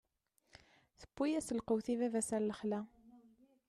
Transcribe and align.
Tewwi-yas 0.99 1.49
lqut 1.59 1.87
i 1.93 1.95
baba-s 1.99 2.29
ɣer 2.33 2.41
lexla. 2.43 2.79